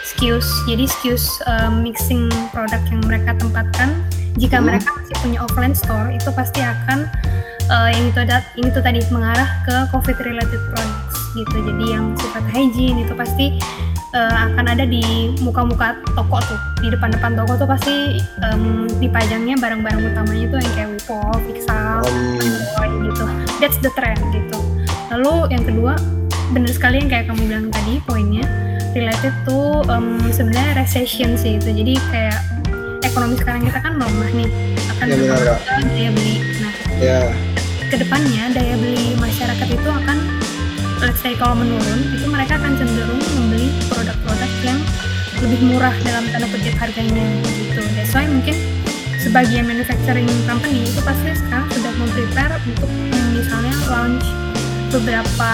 [0.04, 0.46] SKUs.
[0.68, 3.96] Jadi SKUs um, mixing produk yang mereka tempatkan,
[4.36, 4.66] jika hmm.
[4.68, 7.08] mereka masih punya offline store, itu pasti akan
[7.72, 11.56] uh, yang itu ada, yang itu tadi mengarah ke COVID related products gitu.
[11.64, 13.58] Jadi yang sifat hygiene itu pasti
[14.14, 20.00] uh, akan ada di muka-muka toko tuh, di depan-depan toko tuh pasti um, dipajangnya barang-barang
[20.14, 22.90] utamanya tuh yang kayak Wipo, Pixel, um.
[23.10, 23.24] gitu.
[23.58, 24.58] That's the trend gitu.
[25.12, 25.98] Lalu yang kedua,
[26.54, 28.46] bener sekali yang kayak kamu bilang tadi poinnya
[28.94, 32.38] related to um, sebenarnya recession sih itu jadi kayak
[33.02, 34.48] ekonomi sekarang kita kan melemah nih
[34.96, 35.38] akan ya, benar,
[35.82, 37.20] daya beli nah ya.
[37.90, 40.18] ke depannya daya beli masyarakat itu akan
[41.04, 44.80] let's say kalau menurun itu mereka akan cenderung membeli produk-produk yang
[45.44, 48.56] lebih murah dalam tanda kutip harganya gitu that's why mungkin
[49.20, 52.88] sebagian manufacturing company itu pasti sekarang sudah memprepare untuk
[53.36, 54.24] misalnya launch
[54.88, 55.52] beberapa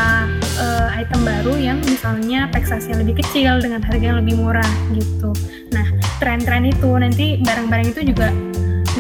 [0.63, 5.33] uh, item baru yang misalnya taksasinya lebih kecil dengan harga yang lebih murah gitu.
[5.73, 5.87] Nah,
[6.21, 8.29] tren-tren itu nanti barang-barang itu juga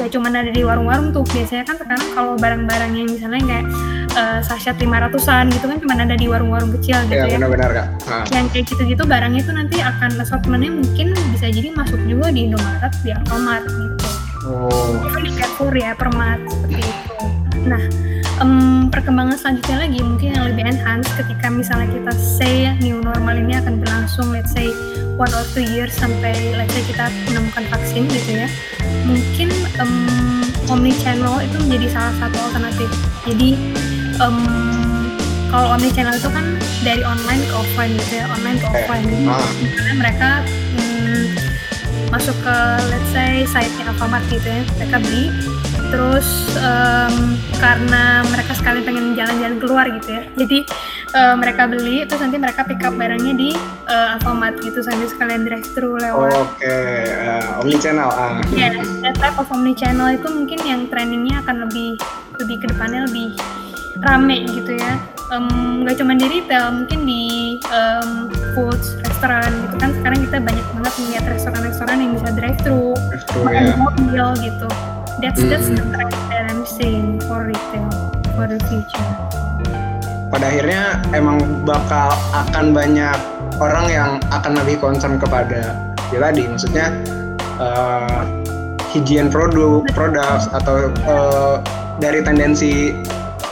[0.00, 1.28] nggak cuma ada di warung-warung tuh.
[1.28, 3.66] Biasanya kan sekarang kalau barang-barang yang misalnya kayak
[4.16, 7.26] uh, sachet 500-an gitu kan cuma ada di warung-warung kecil gitu ya.
[7.28, 7.36] ya.
[7.38, 7.88] benar-benar Kak.
[8.34, 12.94] Yang kayak gitu-gitu barangnya itu nanti akan assortmentnya mungkin bisa jadi masuk juga di Indomaret,
[13.04, 14.08] di Alfamart gitu.
[14.48, 15.04] Oh.
[15.04, 17.12] Itu di Carrefour ya, Permat seperti itu.
[17.68, 17.82] Nah,
[18.40, 23.60] um, perkembangan selanjutnya lagi mungkin yang lebih enhance ketika misalnya kita say new normal ini
[23.60, 24.66] akan berlangsung let's say
[25.20, 28.48] one or two years sampai let's say kita menemukan vaksin gitu ya
[29.04, 30.40] mungkin um,
[30.72, 32.90] omni channel itu menjadi salah satu alternatif
[33.28, 33.50] jadi
[34.20, 34.38] um,
[35.50, 36.46] kalau omni channel itu kan
[36.86, 39.42] dari online ke offline gitu ya online ke offline ah.
[39.58, 40.30] misalnya mereka
[40.78, 41.20] um,
[42.10, 42.56] masuk ke
[42.90, 45.26] let's say site-nya Alfamart gitu ya mereka beli
[45.90, 50.58] terus um, karena mereka sekali pengen jalan-jalan keluar gitu ya jadi
[51.18, 53.50] uh, mereka beli terus nanti mereka pick up barangnya di
[53.90, 57.10] uh, Alfamart gitu sambil sekalian drive thru lewat oke okay.
[57.26, 61.66] uh, omni channel ah ya yeah, type of omni channel itu mungkin yang trainingnya akan
[61.66, 61.98] lebih
[62.38, 63.34] lebih ke depannya lebih
[64.00, 64.96] rame gitu ya.
[65.30, 67.24] Nggak um, cuma di retail mungkin di
[67.70, 69.90] um, foods restoran gitu kan.
[69.94, 72.98] Sekarang kita banyak banget melihat restoran-restoran yang bisa drive thru
[73.46, 73.74] makan ya.
[73.78, 74.68] mobil gitu.
[75.20, 77.92] That's that's the trend that I'm saying for retail
[78.32, 79.10] for the future.
[80.30, 83.18] Pada akhirnya emang bakal akan banyak
[83.60, 85.76] orang yang akan lebih concern kepada
[86.10, 86.94] ya tadi, maksudnya
[87.60, 88.24] uh,
[88.90, 91.60] higien produk, produk atau uh,
[92.00, 92.96] dari tendensi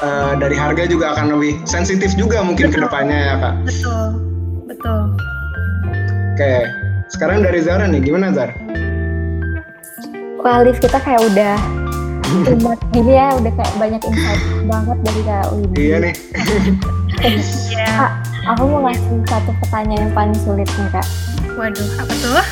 [0.03, 3.55] uh, dari harga juga akan lebih sensitif juga mungkin ke depannya ya kak.
[3.67, 4.07] Betul,
[4.67, 5.01] betul.
[6.39, 6.55] Oke,
[7.11, 8.55] sekarang dari Zara nih, gimana Zara?
[10.39, 11.59] Wah, Liv, kita kayak udah
[12.61, 15.75] umat gini ya, udah kayak banyak insight banget dari Kak Widi.
[15.81, 16.15] Iya nih.
[17.25, 17.89] Iya.
[17.99, 18.13] Kak,
[18.55, 21.07] aku mau ngasih satu pertanyaan yang paling sulit nih, Kak.
[21.59, 22.45] Waduh, apa tuh?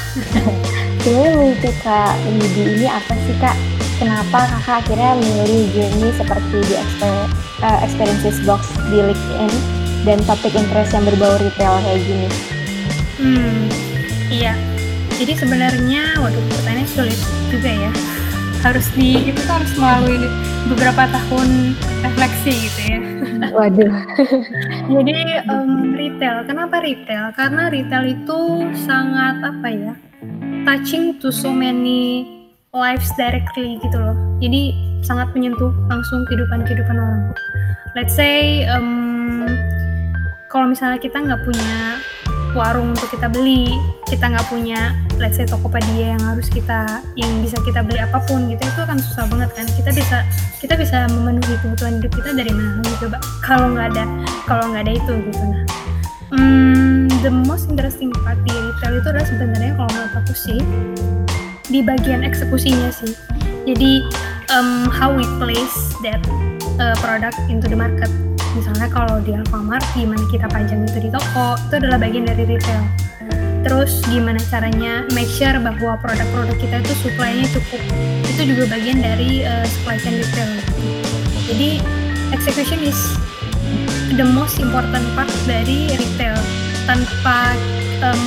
[1.07, 3.76] Sebenarnya mimpi Kak Widi ini apa sih, Kak?
[3.97, 7.33] Kenapa kakak akhirnya memilih journey seperti di exper
[7.65, 9.53] uh, Experiences Box di LinkedIn
[10.05, 12.29] dan topik interest yang berbau retail kayak gini?
[13.17, 13.61] Hmm,
[14.29, 14.53] iya.
[15.17, 17.93] Jadi sebenarnya waduh pertanyaannya sulit juga ya.
[18.61, 20.29] Harus di itu tuh harus melalui
[20.69, 21.73] beberapa tahun
[22.05, 23.01] refleksi gitu ya.
[23.57, 23.93] Waduh.
[24.97, 25.17] Jadi
[25.49, 26.45] um, retail.
[26.45, 27.33] Kenapa retail?
[27.33, 28.41] Karena retail itu
[28.85, 29.95] sangat apa ya
[30.67, 32.36] touching to so many
[32.77, 34.15] lives directly gitu loh.
[34.39, 37.33] Jadi sangat menyentuh langsung kehidupan kehidupan orang.
[37.97, 39.49] Let's say um,
[40.53, 41.99] kalau misalnya kita nggak punya
[42.57, 43.69] warung untuk kita beli
[44.09, 48.49] kita nggak punya let's say Tokopedia yang harus kita yang bisa kita beli apa pun
[48.49, 49.67] gitu itu akan susah banget kan.
[49.73, 50.19] Kita bisa
[50.61, 53.09] kita bisa memenuhi kebutuhan hidup kita dari mana gitu
[53.47, 54.05] kalau nggak ada
[54.45, 55.43] kalau nggak ada itu gitu.
[55.49, 55.65] Nah
[56.37, 60.61] hmm, the most interesting part di retail itu adalah sebenarnya kalau menurut aku sih
[61.71, 63.13] di bagian eksekusinya sih.
[63.67, 64.07] Jadi
[64.55, 66.23] um, how we place that
[66.79, 68.11] uh, product into the market.
[68.55, 72.83] Misalnya kalau di Alfamart gimana kita pajang itu di toko itu adalah bagian dari retail.
[73.67, 77.83] Terus gimana caranya make sure bahwa produk-produk kita itu supply-nya cukup.
[78.31, 80.51] Itu juga bagian dari uh, supply chain retail.
[81.51, 81.71] Jadi
[82.31, 82.99] execution is
[84.15, 86.39] the most important part dari retail.
[86.87, 87.59] Tanpa
[88.07, 88.23] um,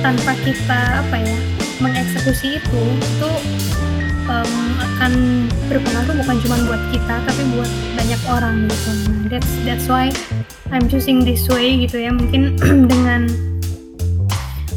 [0.00, 1.36] tanpa kita apa ya
[1.82, 3.30] mengeksekusi itu itu
[4.30, 5.12] um, akan
[5.66, 8.90] berpengaruh bukan cuma buat kita tapi buat banyak orang gitu.
[9.10, 10.14] Nah that's that's why
[10.70, 12.14] I'm choosing this way gitu ya.
[12.14, 12.56] Mungkin
[12.92, 13.26] dengan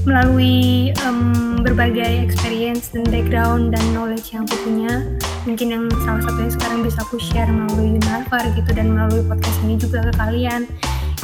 [0.06, 5.02] melalui um, berbagai experience dan background dan knowledge yang aku punya
[5.50, 9.78] mungkin yang salah satunya sekarang bisa aku share melalui Unilever gitu dan melalui podcast ini
[9.78, 10.70] juga ke kalian.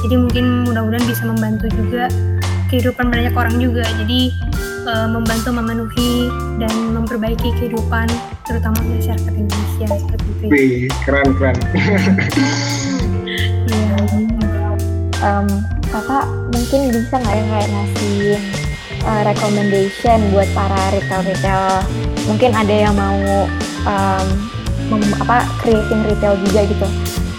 [0.01, 2.09] Jadi mungkin mudah-mudahan bisa membantu juga
[2.73, 3.85] kehidupan banyak orang juga.
[4.01, 4.33] Jadi
[4.85, 8.07] uh, membantu memenuhi dan memperbaiki kehidupan
[8.45, 10.45] terutama masyarakat Indonesia seperti itu.
[10.49, 11.57] Wih, keren keren.
[13.71, 13.95] Iya.
[15.23, 15.47] um,
[15.87, 18.19] kakak mungkin bisa nggak ya kayak ngasih
[19.05, 21.87] uh, recommendation buat para retail-retail
[22.27, 23.47] mungkin ada yang mau
[23.87, 24.25] um,
[24.91, 26.87] mem, apa creating retail juga gitu.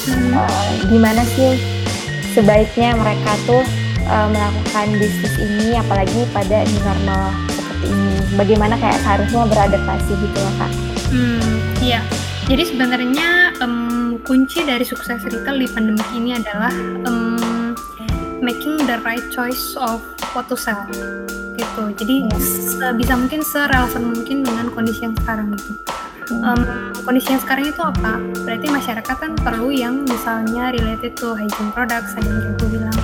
[0.08, 0.32] Hmm.
[0.34, 1.60] Uh, gimana sih
[2.32, 3.62] sebaiknya mereka tuh
[4.12, 10.38] uh, melakukan bisnis ini apalagi pada new normal seperti ini bagaimana kayak seharusnya beradaptasi gitu
[10.38, 10.72] loh kak
[11.08, 12.00] hmm iya
[12.46, 16.72] jadi sebenarnya um, kunci dari sukses retail di pandemi ini adalah
[17.08, 17.72] um,
[18.44, 20.04] making the right choice of
[20.36, 20.84] what to sell
[21.56, 22.76] gitu jadi yes.
[22.76, 22.92] Iya.
[22.92, 25.72] bisa mungkin serelevan mungkin dengan kondisi yang sekarang gitu
[26.40, 26.60] um,
[27.04, 28.16] kondisi yang sekarang itu apa?
[28.46, 32.96] Berarti masyarakat kan perlu yang misalnya related to hygiene products, yang aku bilang,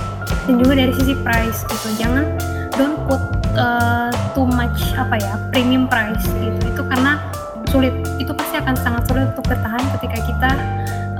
[0.49, 1.87] dan juga dari sisi price gitu.
[2.01, 2.25] Jangan
[2.73, 3.21] don't put
[3.53, 6.73] uh, too much apa ya premium price gitu.
[6.73, 7.21] Itu karena
[7.69, 7.93] sulit.
[8.17, 10.51] Itu pasti akan sangat sulit untuk bertahan ketika kita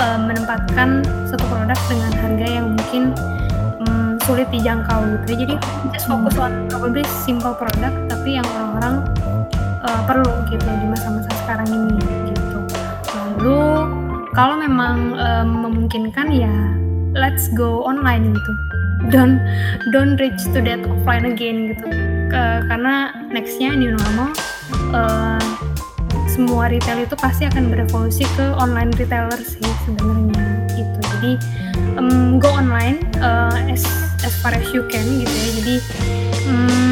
[0.01, 3.13] uh, menempatkan satu produk dengan harga yang mungkin
[3.85, 5.45] um, sulit dijangkau gitu.
[5.45, 5.53] Jadi
[5.93, 9.05] just fokus on probably simple product tapi yang orang-orang
[9.85, 12.01] uh, perlu gitu di masa-masa sekarang ini
[12.33, 12.59] gitu.
[13.13, 13.61] Lalu
[14.33, 16.49] kalau memang um, memungkinkan ya
[17.13, 18.68] let's go online gitu.
[19.07, 19.39] Don't
[19.95, 21.87] don't reach to that offline again gitu.
[22.29, 24.35] Ke, karena nextnya new normal
[24.93, 25.41] uh,
[26.29, 30.45] semua retail itu pasti akan berevolusi ke online retailer sih sebenarnya
[30.77, 30.99] gitu.
[31.17, 31.33] Jadi
[31.97, 33.81] um, go online uh, as
[34.21, 35.51] as far as you can gitu ya.
[35.57, 35.75] Jadi
[36.45, 36.88] um,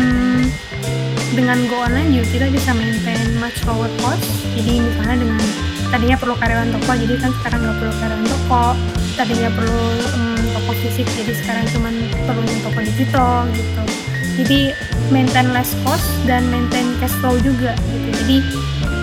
[1.36, 4.24] dengan go online juga kita bisa maintain much lower cost
[4.56, 5.42] jadi misalnya dengan
[5.88, 8.66] tadinya perlu karyawan toko jadi kan sekarang nggak perlu karyawan toko.
[9.18, 11.90] Tadinya perlu um, toko fisik jadi sekarang cuma
[12.28, 13.82] perlu toko digital gitu.
[14.38, 14.60] Jadi
[15.10, 18.10] maintain less cost dan maintain cash flow juga gitu.
[18.24, 18.38] Jadi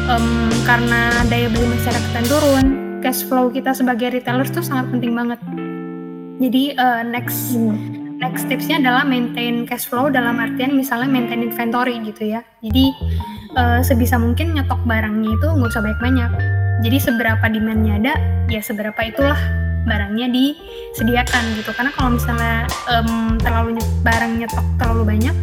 [0.07, 2.67] um, karena daya beli masyarakat turun
[3.03, 5.41] cash flow kita sebagai retailer tuh sangat penting banget.
[6.39, 11.99] Jadi uh, next hmm next tipsnya adalah maintain cash flow dalam artian misalnya maintain inventory
[12.03, 12.41] gitu ya.
[12.63, 12.95] Jadi
[13.59, 16.31] uh, sebisa mungkin nyetok barangnya itu nggak usah banyak-banyak
[16.85, 18.15] jadi seberapa demandnya ada
[18.53, 19.41] ya seberapa itulah
[19.89, 21.73] barangnya disediakan gitu.
[21.73, 25.37] Karena kalau misalnya um, terlalu nyet, barang nyetok terlalu banyak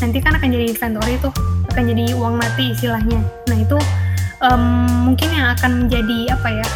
[0.00, 1.32] nanti kan akan jadi inventory tuh
[1.70, 3.22] akan jadi uang mati istilahnya.
[3.22, 3.78] Nah itu
[4.42, 4.62] um,
[5.12, 6.66] mungkin yang akan menjadi apa ya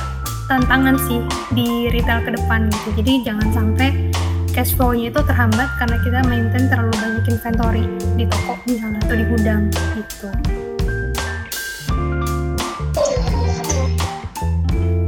[0.46, 1.18] tantangan sih
[1.56, 3.02] di retail ke depan gitu.
[3.02, 4.13] Jadi jangan sampai
[4.54, 9.24] cash flow-nya itu terhambat karena kita maintain terlalu banyak inventory di toko misalnya atau di
[9.26, 9.62] gudang
[9.98, 10.28] gitu.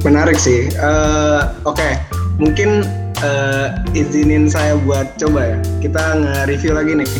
[0.02, 0.66] Menarik sih.
[0.82, 1.92] Uh, Oke, okay.
[2.42, 2.82] mungkin
[3.22, 5.58] uh, izinin saya buat coba ya.
[5.78, 7.10] Kita nge-review lagi nih.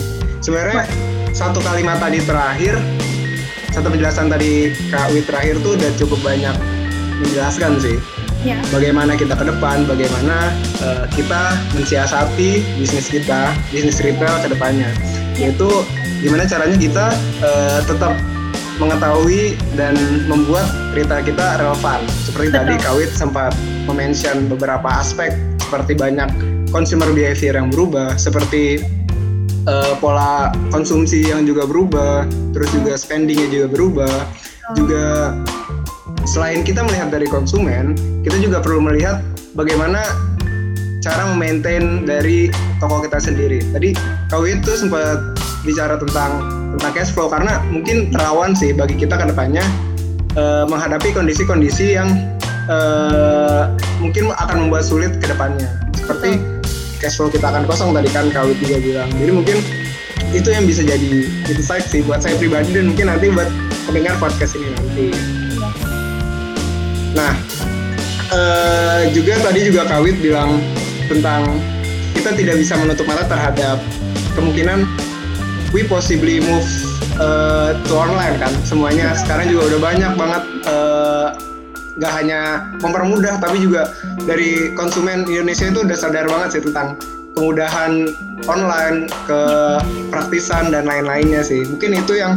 [0.43, 0.83] Sebenarnya
[1.31, 2.74] satu kalimat tadi terakhir,
[3.70, 6.55] satu penjelasan tadi Kak Wi terakhir tuh udah cukup banyak
[7.22, 7.97] menjelaskan sih
[8.45, 8.61] yeah.
[8.74, 14.91] bagaimana kita ke depan, bagaimana uh, kita mensiasati bisnis kita, bisnis retail ke depannya.
[15.39, 15.53] Yeah.
[15.53, 15.68] Yaitu
[16.20, 17.07] gimana caranya kita
[17.45, 18.16] uh, tetap
[18.76, 19.97] mengetahui dan
[20.28, 22.01] membuat retail kita relevan.
[22.28, 22.59] Seperti Betul.
[22.61, 23.53] tadi Kawit sempat
[23.89, 25.32] mention beberapa aspek
[25.62, 26.28] seperti banyak
[26.68, 28.84] consumer behavior yang berubah, seperti
[29.66, 34.14] uh, pola konsumsi yang juga berubah, terus juga spendingnya juga berubah,
[34.76, 35.34] juga
[36.27, 37.95] selain kita melihat dari konsumen,
[38.27, 39.22] kita juga perlu melihat
[39.55, 40.03] bagaimana
[41.01, 42.51] cara memaintain dari
[42.83, 43.62] toko kita sendiri.
[43.70, 43.95] Tadi
[44.29, 46.43] kau itu sempat bicara tentang
[46.77, 49.62] tentang cash flow karena mungkin terawan sih bagi kita ke depannya
[50.35, 52.11] uh, menghadapi kondisi-kondisi yang
[52.66, 53.70] uh,
[54.03, 55.70] mungkin akan membuat sulit ke depannya.
[55.95, 56.43] Seperti
[56.99, 59.09] cash flow kita akan kosong tadi kan kau juga bilang.
[59.14, 59.59] Jadi mungkin
[60.35, 63.47] itu yang bisa jadi insight sih buat saya pribadi dan mungkin nanti buat
[63.87, 65.45] pendengar podcast ini nanti.
[67.17, 67.33] Nah,
[68.29, 70.61] uh, juga tadi juga Kawit bilang
[71.09, 71.59] tentang
[72.12, 73.81] kita tidak bisa menutup mata terhadap
[74.37, 74.85] kemungkinan
[75.73, 76.69] we possibly move
[77.17, 78.53] uh, to online kan.
[78.69, 81.29] Semuanya sekarang juga udah banyak banget uh,
[81.97, 83.89] gak hanya mempermudah tapi juga
[84.29, 87.01] dari konsumen Indonesia itu udah sadar banget sih tentang
[87.37, 88.12] kemudahan
[88.49, 89.41] online, ke
[90.09, 91.64] praktisan dan lain-lainnya sih.
[91.69, 92.37] Mungkin itu yang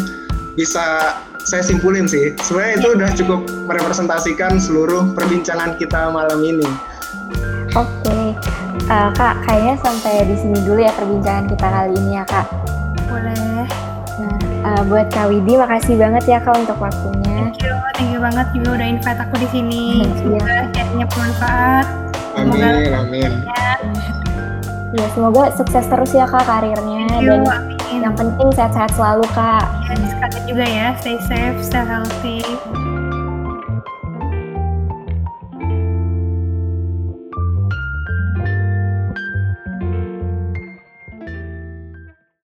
[0.59, 2.35] bisa saya simpulin sih.
[2.43, 6.67] Sebenarnya itu udah cukup merepresentasikan seluruh perbincangan kita malam ini.
[7.77, 8.25] Oke, okay.
[8.89, 12.47] uh, eh, kak, kayaknya sampai di sini dulu ya perbincangan kita kali ini ya kak.
[13.05, 13.65] Boleh.
[14.19, 17.53] Nah, uh, buat Kak Widi, makasih banget ya kak untuk waktunya.
[17.53, 19.83] Thank you, thank you banget juga udah invite aku di sini.
[20.17, 21.85] Semoga sharingnya bermanfaat.
[22.35, 23.31] Amin, Semoga amin.
[23.47, 23.69] Ya.
[24.89, 28.01] Ya, semoga sukses terus ya kak karirnya you, dan amin.
[28.01, 29.69] yang penting sehat-sehat selalu kak.
[29.85, 32.43] Ya, sekalian juga ya, stay safe, stay healthy.